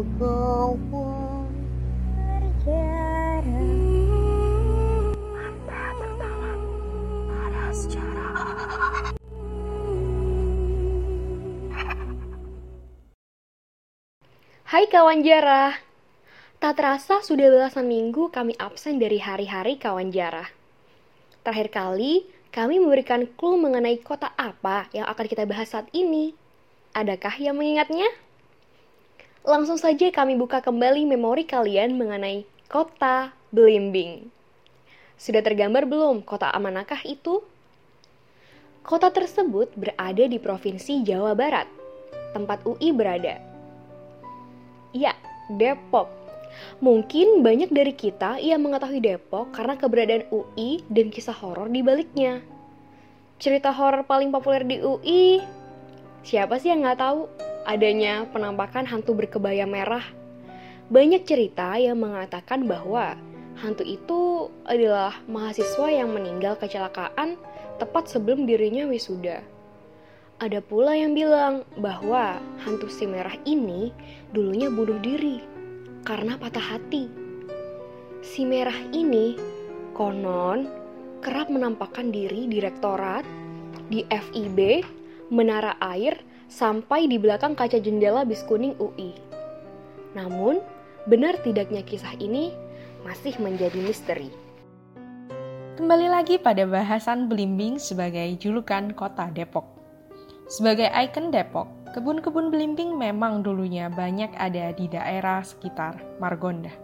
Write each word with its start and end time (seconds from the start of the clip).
Hai 0.00 0.08
kawan 14.88 15.20
jarah 15.20 15.76
Tak 16.56 16.80
terasa 16.80 17.20
sudah 17.20 17.52
belasan 17.52 17.84
minggu 17.84 18.32
kami 18.32 18.56
absen 18.56 18.96
dari 18.96 19.20
hari-hari 19.20 19.76
kawan 19.76 20.08
jarah 20.08 20.48
Terakhir 21.44 21.68
kali, 21.68 22.24
kami 22.48 22.80
memberikan 22.80 23.28
clue 23.36 23.60
mengenai 23.60 24.00
kota 24.00 24.32
apa 24.40 24.88
yang 24.96 25.04
akan 25.04 25.26
kita 25.28 25.44
bahas 25.44 25.76
saat 25.76 25.92
ini. 25.92 26.32
Adakah 26.96 27.36
yang 27.36 27.60
mengingatnya? 27.60 28.29
Langsung 29.40 29.80
saja 29.80 30.12
kami 30.12 30.36
buka 30.36 30.60
kembali 30.60 31.08
memori 31.08 31.48
kalian 31.48 31.96
mengenai 31.96 32.44
kota 32.68 33.32
Belimbing. 33.48 34.28
Sudah 35.16 35.40
tergambar 35.40 35.88
belum 35.88 36.20
kota 36.28 36.52
manakah 36.60 37.00
itu? 37.08 37.40
Kota 38.84 39.08
tersebut 39.08 39.72
berada 39.72 40.24
di 40.28 40.36
Provinsi 40.36 41.00
Jawa 41.00 41.32
Barat, 41.32 41.64
tempat 42.36 42.60
UI 42.68 42.92
berada. 42.92 43.40
Ya, 44.92 45.16
Depok. 45.48 46.12
Mungkin 46.84 47.40
banyak 47.40 47.72
dari 47.72 47.96
kita 47.96 48.36
yang 48.44 48.60
mengetahui 48.60 49.00
Depok 49.00 49.56
karena 49.56 49.80
keberadaan 49.80 50.28
UI 50.28 50.84
dan 50.92 51.08
kisah 51.08 51.36
horor 51.36 51.72
di 51.72 51.80
baliknya. 51.80 52.44
Cerita 53.40 53.72
horor 53.72 54.04
paling 54.04 54.28
populer 54.28 54.68
di 54.68 54.84
UI, 54.84 55.40
siapa 56.28 56.60
sih 56.60 56.76
yang 56.76 56.84
nggak 56.84 57.00
tahu? 57.00 57.49
Adanya 57.68 58.28
penampakan 58.30 58.86
hantu 58.88 59.16
berkebaya 59.16 59.64
merah. 59.68 60.04
Banyak 60.90 61.22
cerita 61.22 61.78
yang 61.78 62.02
mengatakan 62.02 62.66
bahwa 62.66 63.14
hantu 63.60 63.84
itu 63.86 64.50
adalah 64.66 65.14
mahasiswa 65.30 65.88
yang 65.92 66.10
meninggal 66.10 66.58
kecelakaan 66.58 67.38
tepat 67.78 68.10
sebelum 68.10 68.44
dirinya 68.48 68.88
wisuda. 68.88 69.44
Ada 70.40 70.64
pula 70.64 70.96
yang 70.96 71.12
bilang 71.12 71.68
bahwa 71.76 72.40
hantu 72.64 72.88
si 72.88 73.04
merah 73.04 73.36
ini 73.44 73.92
dulunya 74.32 74.72
bunuh 74.72 74.96
diri 74.98 75.44
karena 76.04 76.40
patah 76.40 76.64
hati. 76.64 77.12
Si 78.24 78.48
merah 78.48 78.76
ini 78.92 79.36
konon 79.92 80.64
kerap 81.20 81.52
menampakkan 81.52 82.08
diri 82.08 82.48
di 82.48 82.56
rektorat, 82.56 83.24
di 83.92 84.00
FIB, 84.08 84.80
menara 85.28 85.76
air, 85.76 86.16
sampai 86.50 87.06
di 87.06 87.16
belakang 87.16 87.54
kaca 87.54 87.78
jendela 87.78 88.26
bis 88.26 88.42
kuning 88.42 88.74
UI. 88.82 89.14
Namun, 90.18 90.58
benar 91.06 91.38
tidaknya 91.46 91.86
kisah 91.86 92.18
ini 92.18 92.50
masih 93.06 93.38
menjadi 93.38 93.78
misteri. 93.78 94.28
Kembali 95.78 96.10
lagi 96.10 96.36
pada 96.36 96.66
bahasan 96.66 97.30
belimbing 97.30 97.78
sebagai 97.80 98.36
julukan 98.36 98.92
kota 98.92 99.30
Depok. 99.32 99.64
Sebagai 100.50 100.90
ikon 100.90 101.30
Depok, 101.30 101.70
kebun-kebun 101.94 102.50
belimbing 102.50 102.98
memang 102.98 103.46
dulunya 103.46 103.86
banyak 103.86 104.34
ada 104.34 104.74
di 104.74 104.90
daerah 104.90 105.40
sekitar 105.46 106.02
Margonda. 106.18 106.74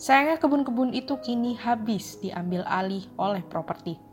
Sayangnya 0.00 0.40
kebun-kebun 0.40 0.96
itu 0.96 1.20
kini 1.20 1.54
habis 1.60 2.16
diambil 2.24 2.64
alih 2.64 3.04
oleh 3.20 3.44
properti. 3.44 4.07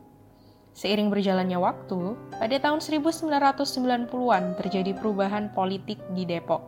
Seiring 0.76 1.08
berjalannya 1.08 1.56
waktu, 1.56 2.12
pada 2.36 2.56
tahun 2.60 2.84
1990-an 2.84 4.60
terjadi 4.60 4.92
perubahan 4.92 5.48
politik 5.56 5.96
di 6.12 6.28
Depok. 6.28 6.60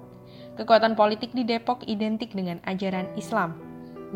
Kekuatan 0.56 0.96
politik 0.96 1.36
di 1.36 1.44
Depok 1.44 1.84
identik 1.84 2.32
dengan 2.32 2.56
ajaran 2.64 3.04
Islam. 3.20 3.60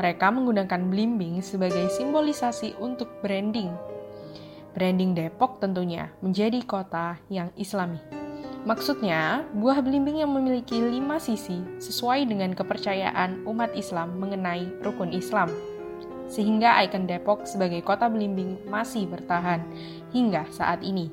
Mereka 0.01 0.33
menggunakan 0.33 0.89
belimbing 0.89 1.45
sebagai 1.45 1.93
simbolisasi 1.93 2.73
untuk 2.81 3.21
branding. 3.21 3.69
Branding 4.73 5.13
Depok 5.13 5.61
tentunya 5.61 6.09
menjadi 6.25 6.65
kota 6.65 7.21
yang 7.29 7.53
islami. 7.61 8.01
Maksudnya, 8.65 9.45
buah 9.53 9.85
belimbing 9.85 10.25
yang 10.25 10.33
memiliki 10.33 10.81
lima 10.81 11.21
sisi 11.21 11.61
sesuai 11.77 12.25
dengan 12.33 12.57
kepercayaan 12.57 13.45
umat 13.45 13.77
Islam 13.77 14.17
mengenai 14.17 14.73
rukun 14.81 15.13
Islam 15.13 15.53
sehingga 16.33 16.81
ikon 16.89 17.05
Depok 17.05 17.45
sebagai 17.45 17.85
kota 17.85 18.09
belimbing 18.09 18.57
masih 18.73 19.05
bertahan 19.05 19.61
hingga 20.17 20.49
saat 20.49 20.81
ini. 20.81 21.13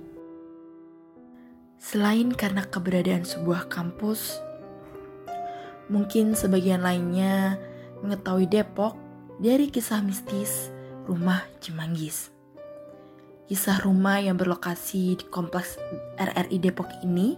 Selain 1.75 2.31
karena 2.31 2.63
keberadaan 2.63 3.27
sebuah 3.27 3.67
kampus, 3.67 4.39
mungkin 5.91 6.39
sebagian 6.39 6.79
lainnya 6.79 7.59
mengetahui 7.99 8.47
Depok 8.47 8.95
dari 9.43 9.67
kisah 9.67 9.99
mistis 9.99 10.71
rumah 11.03 11.43
Cemanggis. 11.59 12.31
Kisah 13.51 13.81
rumah 13.83 14.23
yang 14.23 14.39
berlokasi 14.39 15.19
di 15.19 15.25
kompleks 15.27 15.75
RRI 16.15 16.63
Depok 16.63 16.87
ini 17.03 17.35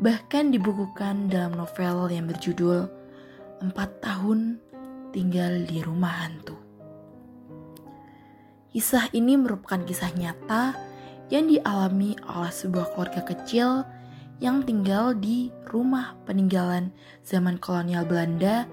bahkan 0.00 0.48
dibukukan 0.48 1.28
dalam 1.28 1.54
novel 1.54 2.08
yang 2.08 2.24
berjudul 2.24 2.88
Empat 3.60 4.00
Tahun 4.00 4.56
Tinggal 5.12 5.68
di 5.68 5.84
Rumah 5.84 6.14
Hantu. 6.24 6.69
Kisah 8.70 9.10
ini 9.10 9.34
merupakan 9.34 9.82
kisah 9.82 10.14
nyata 10.14 10.78
yang 11.26 11.50
dialami 11.50 12.14
oleh 12.22 12.54
sebuah 12.54 12.94
keluarga 12.94 13.26
kecil 13.26 13.82
yang 14.38 14.62
tinggal 14.62 15.10
di 15.10 15.50
rumah 15.66 16.14
peninggalan 16.22 16.94
zaman 17.26 17.58
kolonial 17.58 18.06
Belanda 18.06 18.70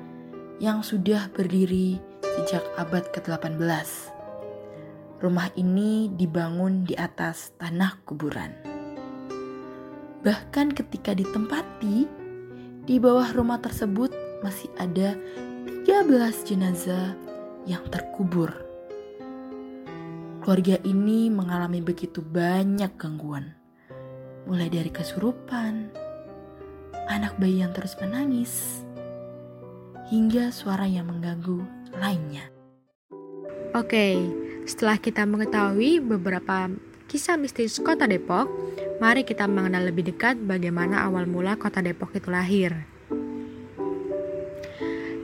yang 0.62 0.86
sudah 0.86 1.34
berdiri 1.34 1.98
sejak 2.22 2.62
abad 2.78 3.10
ke-18. 3.10 4.14
Rumah 5.18 5.50
ini 5.58 6.14
dibangun 6.14 6.86
di 6.86 6.94
atas 6.94 7.58
tanah 7.58 7.98
kuburan. 8.06 8.54
Bahkan 10.22 10.78
ketika 10.78 11.18
ditempati, 11.18 12.06
di 12.86 12.96
bawah 13.02 13.34
rumah 13.34 13.58
tersebut 13.58 14.14
masih 14.46 14.70
ada 14.78 15.18
13 15.90 15.90
jenazah 16.46 17.18
yang 17.66 17.82
terkubur 17.90 18.67
Keluarga 20.48 20.80
ini 20.88 21.28
mengalami 21.28 21.84
begitu 21.84 22.24
banyak 22.24 22.96
gangguan, 22.96 23.52
mulai 24.48 24.72
dari 24.72 24.88
kesurupan, 24.88 25.92
anak 27.12 27.36
bayi 27.36 27.60
yang 27.60 27.76
terus 27.76 28.00
menangis, 28.00 28.80
hingga 30.08 30.48
suara 30.56 30.88
yang 30.88 31.12
mengganggu 31.12 31.68
lainnya. 32.00 32.48
Oke, 33.76 34.24
setelah 34.64 34.96
kita 34.96 35.28
mengetahui 35.28 36.00
beberapa 36.00 36.72
kisah 37.12 37.36
mistis 37.36 37.76
kota 37.84 38.08
Depok, 38.08 38.48
mari 39.04 39.28
kita 39.28 39.52
mengenal 39.52 39.92
lebih 39.92 40.16
dekat 40.16 40.40
bagaimana 40.40 41.12
awal 41.12 41.28
mula 41.28 41.60
kota 41.60 41.84
Depok 41.84 42.16
itu 42.16 42.32
lahir. 42.32 42.72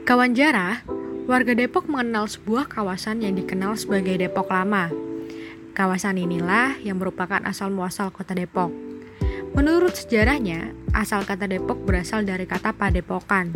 Kawan 0.04 0.36
jarah, 0.36 0.84
warga 1.24 1.56
Depok 1.56 1.88
mengenal 1.88 2.28
sebuah 2.28 2.68
kawasan 2.68 3.24
yang 3.24 3.40
dikenal 3.40 3.72
sebagai 3.80 4.20
Depok 4.20 4.52
Lama. 4.52 5.13
Kawasan 5.74 6.22
inilah 6.22 6.78
yang 6.86 7.02
merupakan 7.02 7.42
asal 7.42 7.74
muasal 7.74 8.14
kota 8.14 8.30
Depok. 8.30 8.70
Menurut 9.58 9.98
sejarahnya, 9.98 10.70
asal 10.94 11.26
kata 11.26 11.50
Depok 11.50 11.82
berasal 11.82 12.22
dari 12.22 12.46
kata 12.46 12.78
padepokan. 12.78 13.50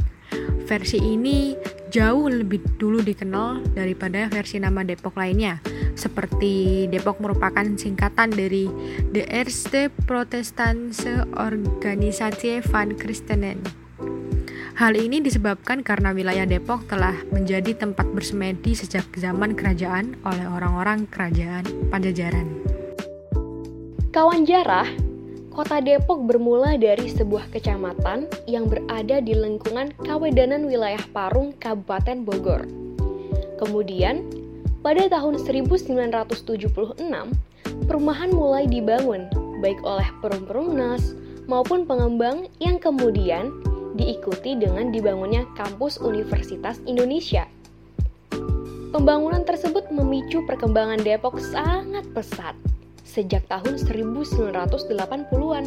Versi 0.66 0.98
ini 0.98 1.54
jauh 1.94 2.26
lebih 2.26 2.58
dulu 2.74 3.06
dikenal 3.06 3.70
daripada 3.70 4.26
versi 4.26 4.58
nama 4.58 4.82
Depok 4.82 5.14
lainnya, 5.14 5.62
seperti 5.94 6.90
Depok 6.90 7.22
merupakan 7.22 7.64
singkatan 7.78 8.34
dari 8.34 8.66
De 9.14 9.22
Eerste 9.22 9.86
Protestantse 9.86 11.22
Organisatie 11.38 12.66
van 12.66 12.98
Christenen 12.98 13.77
Hal 14.78 14.94
ini 14.94 15.18
disebabkan 15.18 15.82
karena 15.82 16.14
wilayah 16.14 16.46
Depok 16.46 16.86
telah 16.86 17.18
menjadi 17.34 17.74
tempat 17.74 18.14
bersemedi 18.14 18.78
sejak 18.78 19.10
zaman 19.18 19.58
kerajaan 19.58 20.14
oleh 20.22 20.46
orang-orang 20.46 21.02
kerajaan 21.10 21.66
Pajajaran. 21.90 22.46
Kawan 24.14 24.46
jarah, 24.46 24.86
kota 25.50 25.82
Depok 25.82 26.22
bermula 26.30 26.78
dari 26.78 27.10
sebuah 27.10 27.50
kecamatan 27.50 28.30
yang 28.46 28.70
berada 28.70 29.18
di 29.18 29.34
lingkungan 29.34 29.90
Kawedanan 30.06 30.70
wilayah 30.70 31.02
Parung, 31.10 31.58
Kabupaten 31.58 32.22
Bogor. 32.22 32.62
Kemudian, 33.58 34.30
pada 34.86 35.10
tahun 35.10 35.42
1976, 35.42 36.54
perumahan 37.82 38.30
mulai 38.30 38.70
dibangun, 38.70 39.26
baik 39.58 39.82
oleh 39.82 40.06
perum-perumnas 40.22 41.18
maupun 41.50 41.82
pengembang 41.82 42.46
yang 42.62 42.78
kemudian 42.78 43.50
diikuti 43.98 44.54
dengan 44.54 44.94
dibangunnya 44.94 45.42
kampus 45.58 45.98
Universitas 45.98 46.78
Indonesia. 46.86 47.44
Pembangunan 48.94 49.44
tersebut 49.44 49.90
memicu 49.90 50.46
perkembangan 50.48 51.02
Depok 51.02 51.36
sangat 51.42 52.06
pesat 52.14 52.54
sejak 53.02 53.44
tahun 53.50 53.76
1980-an. 53.76 55.66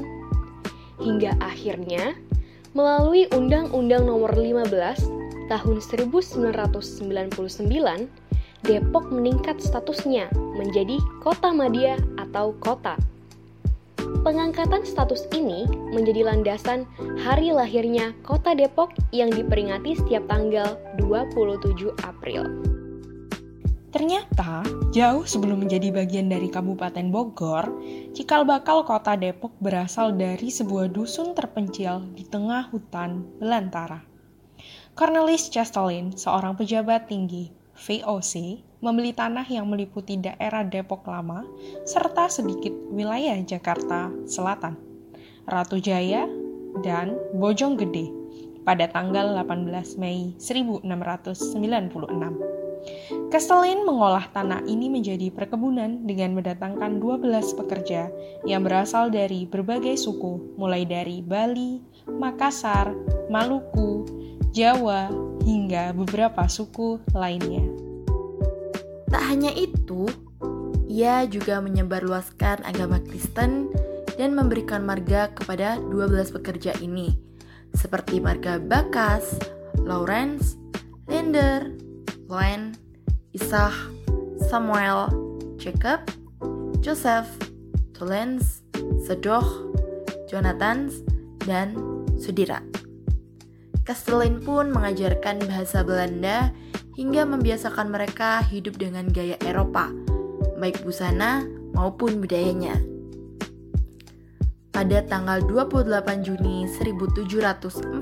Hingga 1.01 1.31
akhirnya 1.43 2.15
Melalui 2.71 3.27
Undang-Undang 3.35 4.07
Nomor 4.07 4.31
15 4.31 4.71
Tahun 5.51 5.77
1999, 5.83 7.67
Depok 8.63 9.11
meningkat 9.11 9.59
statusnya 9.59 10.31
menjadi 10.55 10.95
kota 11.19 11.51
madya 11.51 11.99
atau 12.15 12.55
kota. 12.63 12.95
Pengangkatan 14.19 14.83
status 14.83 15.31
ini 15.31 15.63
menjadi 15.95 16.27
landasan 16.27 16.83
hari 17.23 17.55
lahirnya 17.55 18.11
kota 18.27 18.51
Depok 18.51 18.91
yang 19.15 19.31
diperingati 19.31 19.95
setiap 19.95 20.27
tanggal 20.27 20.75
27 20.99 21.95
April. 22.03 22.43
Ternyata, 23.95 24.67
jauh 24.91 25.23
sebelum 25.23 25.63
menjadi 25.63 25.95
bagian 25.95 26.27
dari 26.27 26.51
Kabupaten 26.51 27.07
Bogor, 27.07 27.71
cikal 28.11 28.43
bakal 28.43 28.83
kota 28.83 29.15
Depok 29.15 29.55
berasal 29.63 30.11
dari 30.19 30.51
sebuah 30.51 30.91
dusun 30.91 31.31
terpencil 31.31 32.03
di 32.11 32.27
tengah 32.27 32.67
hutan 32.67 33.23
belantara. 33.39 34.03
Cornelis 34.91 35.47
Chastelin, 35.47 36.11
seorang 36.19 36.59
pejabat 36.59 37.07
tinggi 37.07 37.60
VOC, 37.81 38.61
membeli 38.79 39.09
tanah 39.09 39.43
yang 39.49 39.65
meliputi 39.65 40.21
daerah 40.21 40.61
Depok 40.61 41.01
Lama 41.09 41.41
serta 41.83 42.29
sedikit 42.29 42.71
wilayah 42.93 43.35
Jakarta 43.41 44.13
Selatan, 44.29 44.77
Ratu 45.49 45.81
Jaya, 45.81 46.29
dan 46.85 47.17
Bojonggede 47.33 48.13
pada 48.61 48.85
tanggal 48.85 49.33
18 49.33 49.97
Mei 49.97 50.37
1696. 50.37 52.61
Kestelin 53.29 53.85
mengolah 53.85 54.27
tanah 54.33 54.65
ini 54.65 54.89
menjadi 54.89 55.29
perkebunan 55.29 56.03
dengan 56.05 56.35
mendatangkan 56.35 56.97
12 56.97 57.57
pekerja 57.57 58.09
yang 58.43 58.65
berasal 58.65 59.13
dari 59.13 59.45
berbagai 59.45 59.95
suku, 59.97 60.57
mulai 60.57 60.83
dari 60.83 61.21
Bali, 61.21 61.79
Makassar, 62.09 62.91
Maluku, 63.29 64.05
Jawa, 64.51 65.07
hingga 65.47 65.95
beberapa 65.95 66.43
suku 66.51 66.99
lainnya. 67.15 67.63
Tak 69.11 69.23
hanya 69.27 69.51
itu, 69.51 70.07
ia 70.87 71.27
juga 71.27 71.59
menyebarluaskan 71.59 72.63
agama 72.63 73.03
Kristen 73.03 73.67
dan 74.15 74.33
memberikan 74.35 74.87
marga 74.87 75.27
kepada 75.35 75.75
12 75.79 76.31
pekerja 76.31 76.71
ini, 76.79 77.15
seperti 77.75 78.23
marga 78.23 78.55
Bakas, 78.59 79.35
Lawrence, 79.83 80.55
Lender, 81.11 81.75
Glenn, 82.31 82.75
Isah, 83.35 83.75
Samuel, 84.47 85.11
Jacob, 85.59 86.07
Joseph, 86.79 87.27
Tolens, 87.91 88.63
Sedoh, 89.03 89.75
Jonathan, 90.31 90.87
dan 91.43 91.75
Sudira. 92.15 92.80
Kastelin 93.91 94.39
pun 94.39 94.71
mengajarkan 94.71 95.51
bahasa 95.51 95.83
Belanda 95.83 96.55
hingga 96.95 97.27
membiasakan 97.27 97.91
mereka 97.91 98.39
hidup 98.39 98.79
dengan 98.79 99.11
gaya 99.11 99.35
Eropa, 99.43 99.91
baik 100.63 100.87
busana 100.87 101.43
maupun 101.75 102.23
budayanya. 102.23 102.79
Pada 104.71 105.03
tanggal 105.03 105.43
28 105.43 106.23
Juni 106.23 106.71
1714, 106.71 107.99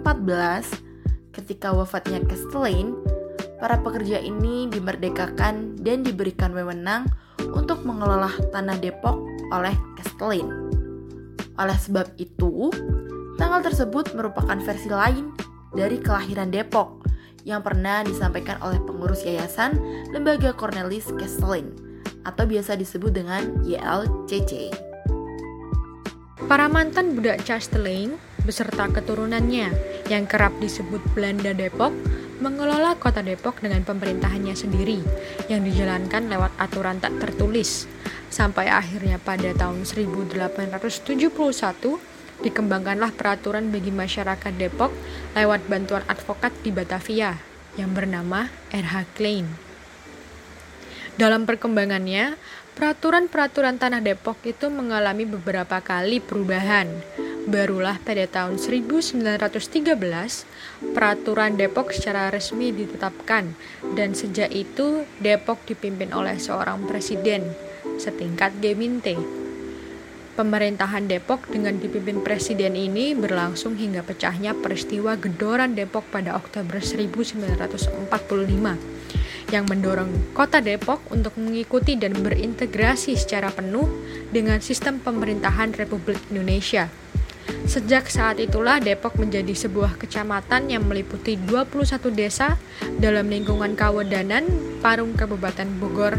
ketika 1.33 1.73
wafatnya 1.73 2.21
Castellane, 2.21 2.93
para 3.57 3.81
pekerja 3.81 4.21
ini 4.21 4.69
dimerdekakan 4.69 5.73
dan 5.81 6.05
diberikan 6.05 6.53
wewenang 6.53 7.09
untuk 7.57 7.81
mengelola 7.81 8.29
tanah 8.53 8.77
Depok 8.77 9.17
oleh 9.49 9.73
Castellane. 9.97 10.53
Oleh 11.57 11.77
sebab 11.81 12.13
itu, 12.21 12.69
tanggal 13.41 13.65
tersebut 13.65 14.13
merupakan 14.13 14.61
versi 14.61 14.93
lain 14.93 15.48
dari 15.73 16.01
kelahiran 16.01 16.49
Depok 16.49 17.05
yang 17.47 17.63
pernah 17.63 18.03
disampaikan 18.03 18.59
oleh 18.61 18.77
pengurus 18.83 19.23
yayasan 19.23 19.79
Lembaga 20.11 20.51
Cornelis 20.53 21.09
Kestelin 21.15 21.71
atau 22.27 22.43
biasa 22.43 22.75
disebut 22.75 23.15
dengan 23.15 23.63
YLCC. 23.63 24.73
Para 26.49 26.65
mantan 26.65 27.13
budak 27.13 27.45
Casteling 27.45 28.17
beserta 28.41 28.89
keturunannya 28.89 29.69
yang 30.09 30.25
kerap 30.25 30.57
disebut 30.57 30.97
Belanda 31.13 31.53
Depok 31.53 31.93
mengelola 32.39 32.95
kota 32.95 33.19
Depok 33.19 33.59
dengan 33.59 33.83
pemerintahannya 33.83 34.55
sendiri 34.55 35.03
yang 35.51 35.61
dijalankan 35.61 36.31
lewat 36.31 36.55
aturan 36.57 36.97
tak 37.03 37.19
tertulis 37.19 37.85
sampai 38.31 38.71
akhirnya 38.71 39.19
pada 39.19 39.51
tahun 39.53 39.83
1871 39.83 41.19
dikembangkanlah 42.43 43.11
peraturan 43.15 43.71
bagi 43.71 43.91
masyarakat 43.91 44.53
Depok 44.55 44.91
lewat 45.35 45.67
bantuan 45.67 46.03
advokat 46.07 46.55
di 46.63 46.71
Batavia 46.71 47.35
yang 47.75 47.91
bernama 47.91 48.47
R.H. 48.71 48.95
Klein. 49.15 49.47
Dalam 51.19 51.43
perkembangannya, 51.43 52.39
peraturan-peraturan 52.79 53.75
tanah 53.75 53.99
Depok 53.99 54.39
itu 54.47 54.71
mengalami 54.71 55.27
beberapa 55.27 55.83
kali 55.83 56.23
perubahan. 56.23 56.87
Barulah 57.49 57.99
pada 57.99 58.23
tahun 58.29 58.55
1913, 58.55 59.59
peraturan 60.95 61.59
Depok 61.59 61.91
secara 61.91 62.31
resmi 62.31 62.71
ditetapkan 62.71 63.51
dan 63.97 64.15
sejak 64.15 64.47
itu 64.53 65.03
Depok 65.19 65.59
dipimpin 65.67 66.15
oleh 66.15 66.39
seorang 66.39 66.87
presiden 66.87 67.51
setingkat 67.99 68.55
Geminte 68.63 69.38
Pemerintahan 70.39 71.03
Depok 71.03 71.51
dengan 71.51 71.75
dipimpin 71.83 72.23
presiden 72.23 72.71
ini 72.71 73.11
berlangsung 73.11 73.75
hingga 73.75 74.07
pecahnya 74.07 74.55
peristiwa 74.55 75.19
Gedoran 75.19 75.75
Depok 75.75 76.07
pada 76.07 76.31
Oktober 76.39 76.79
1945 76.79 77.99
yang 79.51 79.67
mendorong 79.67 80.31
kota 80.31 80.63
Depok 80.63 81.03
untuk 81.11 81.35
mengikuti 81.35 81.99
dan 81.99 82.15
berintegrasi 82.15 83.19
secara 83.19 83.51
penuh 83.51 83.83
dengan 84.31 84.63
sistem 84.63 85.03
pemerintahan 85.03 85.75
Republik 85.75 86.23
Indonesia. 86.31 86.87
Sejak 87.67 88.07
saat 88.07 88.39
itulah 88.39 88.79
Depok 88.79 89.19
menjadi 89.19 89.51
sebuah 89.51 89.99
kecamatan 89.99 90.71
yang 90.71 90.87
meliputi 90.87 91.35
21 91.35 92.15
desa 92.15 92.55
dalam 92.95 93.27
lingkungan 93.27 93.75
Kawedanan, 93.75 94.47
Parung 94.79 95.19
Kabupaten 95.19 95.67
Bogor 95.83 96.15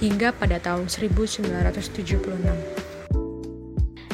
hingga 0.00 0.32
pada 0.32 0.56
tahun 0.56 0.88
1976. 0.88 2.77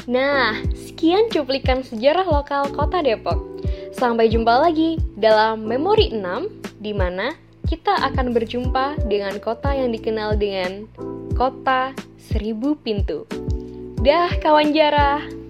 Nah, 0.05 0.61
sekian 0.77 1.33
cuplikan 1.33 1.81
sejarah 1.81 2.29
lokal 2.29 2.69
kota 2.69 3.01
Depok. 3.01 3.41
Sampai 3.89 4.29
jumpa 4.29 4.61
lagi 4.61 5.01
dalam 5.17 5.65
Memori 5.65 6.13
6, 6.13 6.21
di 6.77 6.93
mana 6.93 7.33
kita 7.65 7.97
akan 8.13 8.29
berjumpa 8.37 9.09
dengan 9.09 9.41
kota 9.41 9.73
yang 9.73 9.89
dikenal 9.89 10.37
dengan 10.37 10.85
Kota 11.33 11.97
Seribu 12.21 12.77
Pintu. 12.77 13.25
Dah 14.05 14.29
kawan 14.37 14.69
jarah! 14.77 15.44